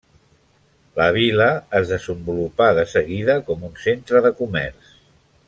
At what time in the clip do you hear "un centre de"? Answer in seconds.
3.69-4.35